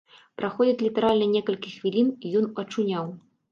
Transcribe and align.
Праходзіць 0.39 0.83
літаральна 0.85 1.27
некалькі 1.35 1.75
хвілін, 1.77 2.11
і 2.25 2.35
ён 2.43 2.51
ачуняў! 2.65 3.17